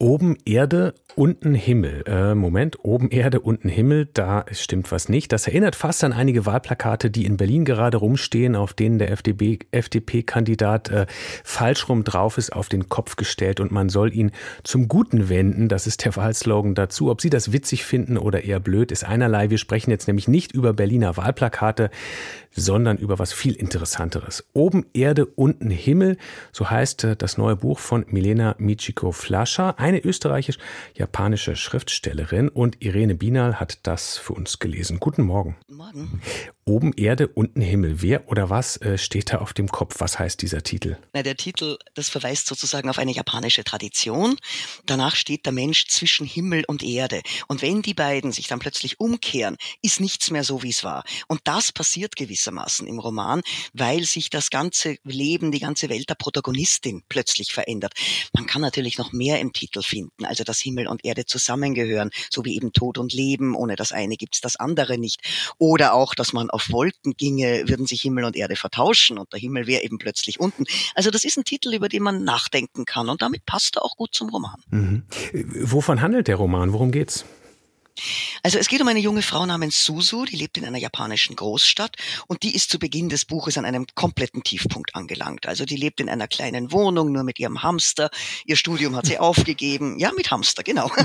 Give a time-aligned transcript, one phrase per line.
[0.00, 2.04] Oben Erde, unten Himmel.
[2.06, 5.32] Äh, Moment, oben Erde, unten Himmel, da stimmt was nicht.
[5.32, 10.90] Das erinnert fast an einige Wahlplakate, die in Berlin gerade rumstehen, auf denen der FDP-Kandidat
[10.90, 11.06] äh,
[11.42, 14.30] falsch rum drauf ist, auf den Kopf gestellt und man soll ihn
[14.62, 15.68] zum Guten wenden.
[15.68, 17.10] Das ist der Wahlslogan dazu.
[17.10, 19.50] Ob Sie das witzig finden oder eher blöd, ist einerlei.
[19.50, 21.90] Wir sprechen jetzt nämlich nicht über Berliner Wahlplakate,
[22.52, 24.44] sondern über was viel Interessanteres.
[24.52, 26.16] Oben Erde, unten Himmel,
[26.52, 33.58] so heißt äh, das neue Buch von Milena Michiko-Flascher, eine österreichisch-japanische Schriftstellerin und Irene Binal
[33.58, 35.00] hat das für uns gelesen.
[35.00, 35.56] Guten Morgen.
[35.66, 36.20] Morgen.
[36.68, 38.02] Oben Erde, unten Himmel.
[38.02, 40.00] Wer oder was äh, steht da auf dem Kopf?
[40.00, 40.98] Was heißt dieser Titel?
[41.14, 44.36] Na, der Titel, das verweist sozusagen auf eine japanische Tradition.
[44.84, 47.22] Danach steht der Mensch zwischen Himmel und Erde.
[47.46, 51.04] Und wenn die beiden sich dann plötzlich umkehren, ist nichts mehr so, wie es war.
[51.26, 53.40] Und das passiert gewissermaßen im Roman,
[53.72, 57.94] weil sich das ganze Leben, die ganze Welt der Protagonistin plötzlich verändert.
[58.34, 62.44] Man kann natürlich noch mehr im Titel finden, also dass Himmel und Erde zusammengehören, so
[62.44, 63.56] wie eben Tod und Leben.
[63.56, 65.22] Ohne das eine gibt's das andere nicht.
[65.56, 69.38] Oder auch, dass man auf Wolken ginge, würden sich Himmel und Erde vertauschen und der
[69.38, 70.64] Himmel wäre eben plötzlich unten.
[70.96, 73.96] Also das ist ein Titel, über den man nachdenken kann und damit passt er auch
[73.96, 74.60] gut zum Roman.
[74.70, 75.04] Mhm.
[75.62, 76.72] Wovon handelt der Roman?
[76.72, 77.24] Worum geht's?
[78.42, 81.96] Also es geht um eine junge Frau namens Suzu, die lebt in einer japanischen Großstadt
[82.26, 85.46] und die ist zu Beginn des Buches an einem kompletten Tiefpunkt angelangt.
[85.46, 88.10] Also die lebt in einer kleinen Wohnung nur mit ihrem Hamster.
[88.44, 89.98] Ihr Studium hat sie aufgegeben.
[89.98, 90.90] Ja, mit Hamster, genau.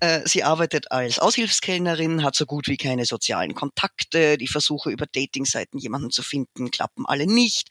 [0.00, 4.36] Äh, sie arbeitet als Aushilfskellnerin, hat so gut wie keine sozialen Kontakte.
[4.36, 7.70] Die Versuche über Datingseiten jemanden zu finden klappen alle nicht.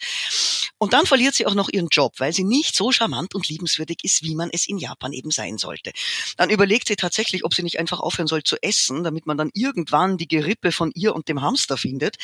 [0.78, 4.00] Und dann verliert sie auch noch ihren Job, weil sie nicht so charmant und liebenswürdig
[4.04, 5.92] ist, wie man es in Japan eben sein sollte.
[6.38, 9.52] Dann überlegt sie tatsächlich, ob sie nicht einfach aufhören soll zu essen, damit man dann
[9.54, 12.18] irgendwann die Gerippe von ihr und dem Hamster findet.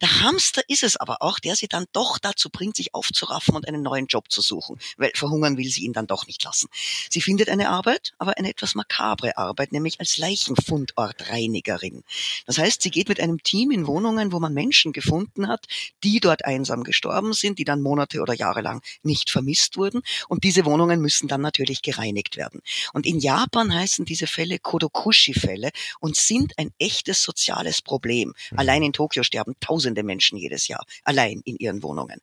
[0.00, 3.68] Der Hamster ist es aber auch, der sie dann doch dazu bringt, sich aufzuraffen und
[3.68, 6.68] einen neuen Job zu suchen, weil verhungern will sie ihn dann doch nicht lassen.
[7.10, 12.04] Sie findet eine Arbeit, aber eine etwas makabre Arbeit, nämlich als Leichenfundortreinigerin.
[12.46, 15.66] Das heißt, sie geht mit einem Team in Wohnungen, wo man Menschen gefunden hat,
[16.02, 20.02] die dort einsam gestorben sind, die dann Monate oder Jahre lang nicht vermisst wurden.
[20.28, 22.60] Und diese Wohnungen müssen dann natürlich gereinigt werden.
[22.92, 25.70] Und in Japan heißen diese Fälle Kodokushi-Fälle Fälle
[26.00, 28.34] und sind ein echtes soziales Problem.
[28.50, 28.58] Mhm.
[28.58, 32.20] Allein in Tokio sterben tausende Menschen jedes Jahr, allein in ihren Wohnungen.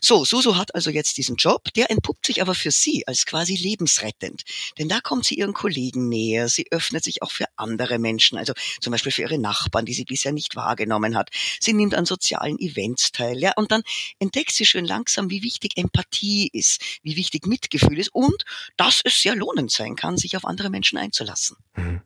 [0.00, 3.56] So, Susu hat also jetzt diesen Job, der entpuppt sich aber für sie als quasi
[3.56, 4.44] lebensrettend.
[4.78, 8.52] Denn da kommt sie ihren Kollegen näher, sie öffnet sich auch für andere Menschen, also
[8.80, 11.30] zum Beispiel für ihre Nachbarn, die sie bisher nicht wahrgenommen hat.
[11.60, 13.82] Sie nimmt an sozialen Events teil, ja, und dann
[14.18, 18.44] entdeckt sie schön langsam, wie wichtig Empathie ist, wie wichtig Mitgefühl ist und
[18.76, 21.56] dass es sehr lohnend sein kann, sich auf andere Menschen einzulassen.
[21.76, 22.02] Mhm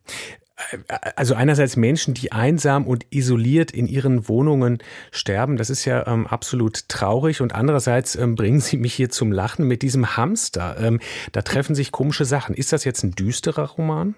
[1.16, 4.78] also einerseits Menschen, die einsam und isoliert in ihren Wohnungen
[5.10, 7.40] sterben, das ist ja ähm, absolut traurig.
[7.40, 10.76] Und andererseits ähm, bringen Sie mich hier zum Lachen mit diesem Hamster.
[10.78, 11.00] Ähm,
[11.32, 12.54] da treffen sich komische Sachen.
[12.54, 14.14] Ist das jetzt ein düsterer Roman?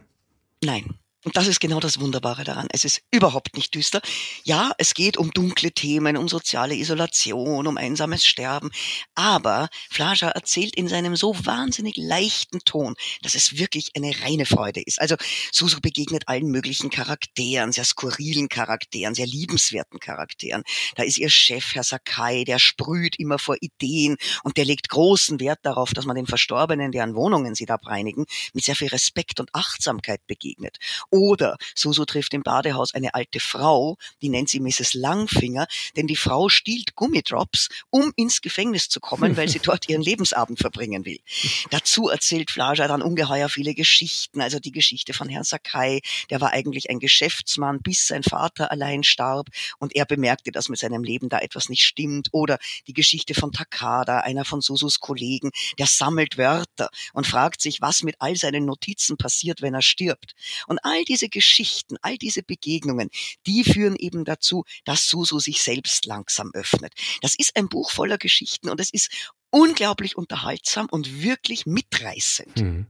[0.64, 0.94] Nein.
[1.24, 2.68] Und das ist genau das Wunderbare daran.
[2.70, 4.02] Es ist überhaupt nicht düster.
[4.44, 8.70] Ja, es geht um dunkle Themen, um soziale Isolation, um einsames Sterben.
[9.14, 14.82] Aber Flascher erzählt in seinem so wahnsinnig leichten Ton, dass es wirklich eine reine Freude
[14.82, 15.00] ist.
[15.00, 15.16] Also
[15.50, 20.62] Susu begegnet allen möglichen Charakteren, sehr skurrilen Charakteren, sehr liebenswerten Charakteren.
[20.96, 25.40] Da ist ihr Chef, Herr Sakai, der sprüht immer vor Ideen und der legt großen
[25.40, 29.40] Wert darauf, dass man den Verstorbenen, deren Wohnungen sie da reinigen, mit sehr viel Respekt
[29.40, 30.78] und Achtsamkeit begegnet.
[31.14, 34.94] Oder Susu trifft im Badehaus eine alte Frau, die nennt sie Mrs.
[34.94, 40.02] Langfinger, denn die Frau stiehlt Gummidrops, um ins Gefängnis zu kommen, weil sie dort ihren
[40.02, 41.20] Lebensabend verbringen will.
[41.70, 46.50] Dazu erzählt Flaja dann ungeheuer viele Geschichten, also die Geschichte von Herrn Sakai, der war
[46.50, 51.28] eigentlich ein Geschäftsmann, bis sein Vater allein starb und er bemerkte, dass mit seinem Leben
[51.28, 52.30] da etwas nicht stimmt.
[52.32, 52.58] Oder
[52.88, 58.02] die Geschichte von Takada, einer von Susus Kollegen, der sammelt Wörter und fragt sich, was
[58.02, 60.34] mit all seinen Notizen passiert, wenn er stirbt.
[60.66, 63.10] Und all diese Geschichten, all diese Begegnungen,
[63.46, 66.92] die führen eben dazu, dass Susu sich selbst langsam öffnet.
[67.20, 69.10] Das ist ein Buch voller Geschichten und es ist
[69.50, 72.58] unglaublich unterhaltsam und wirklich mitreißend.
[72.58, 72.86] Hm.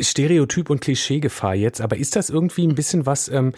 [0.00, 3.52] Stereotyp und Klischeegefahr jetzt, aber ist das irgendwie ein bisschen was, ähm,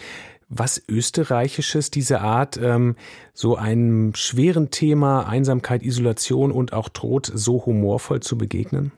[0.47, 2.95] was Österreichisches, diese Art, ähm,
[3.33, 8.91] so einem schweren Thema Einsamkeit, Isolation und auch Tod so humorvoll zu begegnen?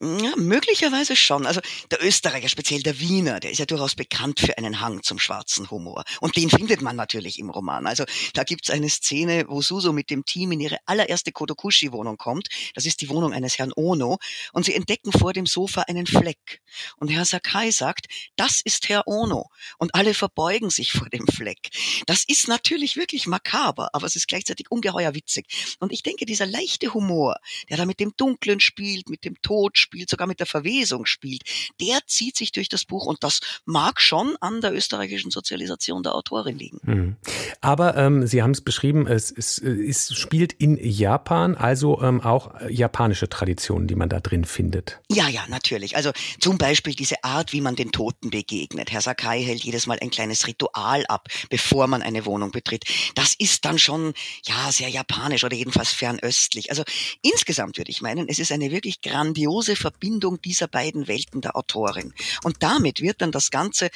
[0.00, 1.46] Ja, möglicherweise schon.
[1.46, 5.18] Also der Österreicher, speziell der Wiener, der ist ja durchaus bekannt für einen Hang zum
[5.18, 6.04] schwarzen Humor.
[6.20, 7.86] Und den findet man natürlich im Roman.
[7.86, 12.48] Also da gibt's eine Szene, wo Suso mit dem Team in ihre allererste Kodokushi-Wohnung kommt.
[12.74, 14.18] Das ist die Wohnung eines Herrn Ono.
[14.52, 16.60] Und sie entdecken vor dem Sofa einen Fleck.
[16.96, 18.06] Und Herr Sakai sagt,
[18.36, 19.50] das ist Herr Ono.
[19.78, 21.70] Und alle verbeugen sich vor dem Fleck.
[22.06, 25.76] Das ist natürlich wirklich makaber, aber es ist gleichzeitig ungeheuer witzig.
[25.78, 27.36] Und ich denke, dieser leichte Humor,
[27.68, 31.04] der da mit dem Dunklen spielt, mit dem Tod, Tod spielt, sogar mit der Verwesung
[31.04, 31.42] spielt,
[31.80, 36.14] der zieht sich durch das Buch und das mag schon an der österreichischen Sozialisation der
[36.14, 36.80] Autorin liegen.
[36.82, 37.16] Mhm.
[37.60, 42.54] Aber ähm, Sie haben es beschrieben, es, es, es, spielt in Japan, also ähm, auch
[42.70, 45.00] japanische Traditionen, die man da drin findet.
[45.10, 45.96] Ja, ja, natürlich.
[45.96, 48.90] Also zum Beispiel diese Art, wie man den Toten begegnet.
[48.90, 52.84] Herr Sakai hält jedes Mal ein kleines Ritual ab, bevor man eine Wohnung betritt.
[53.14, 54.14] Das ist dann schon,
[54.44, 56.70] ja, sehr japanisch oder jedenfalls fernöstlich.
[56.70, 56.82] Also
[57.20, 61.56] insgesamt würde ich meinen, es ist eine wirklich grandiose grandiose Verbindung dieser beiden Welten der
[61.56, 62.14] Autorin.
[62.44, 63.90] Und damit wird dann das Ganze,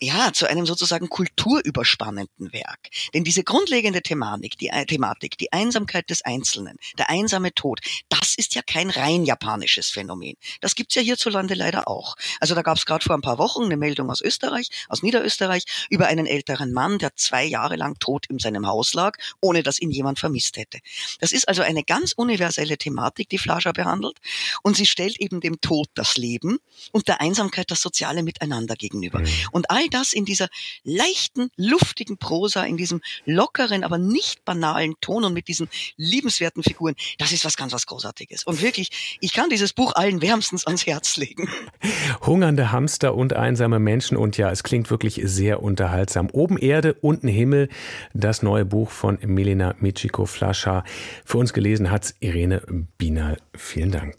[0.00, 2.88] ja, zu einem sozusagen kulturüberspannenden Werk.
[3.12, 8.34] Denn diese grundlegende Thematik, die äh, Thematik, die Einsamkeit des Einzelnen, der einsame Tod, das
[8.36, 10.36] ist ja kein rein japanisches Phänomen.
[10.60, 12.16] Das gibt's ja hierzulande leider auch.
[12.40, 16.06] Also da gab's gerade vor ein paar Wochen eine Meldung aus Österreich, aus Niederösterreich, über
[16.06, 19.90] einen älteren Mann, der zwei Jahre lang tot in seinem Haus lag, ohne dass ihn
[19.90, 20.78] jemand vermisst hätte.
[21.20, 24.18] Das ist also eine ganz universelle Thematik, die Flascher behandelt.
[24.62, 26.58] Und sie stellt eben dem Tod das Leben
[26.92, 29.20] und der Einsamkeit das soziale Miteinander gegenüber.
[29.20, 29.26] Mhm.
[29.50, 30.48] Und all das in dieser
[30.84, 36.94] leichten, luftigen Prosa, in diesem lockeren, aber nicht banalen Ton und mit diesen liebenswerten Figuren,
[37.18, 38.44] das ist was ganz was Großartiges.
[38.44, 41.48] Und wirklich, ich kann dieses Buch allen wärmstens ans Herz legen.
[42.26, 46.28] Hungernde Hamster und einsame Menschen und ja, es klingt wirklich sehr unterhaltsam.
[46.30, 47.68] Oben Erde, unten Himmel,
[48.12, 50.84] das neue Buch von Melina Michiko Flascha.
[51.24, 52.62] Für uns gelesen hat's Irene
[52.98, 53.36] Biener.
[53.56, 54.16] Vielen Dank.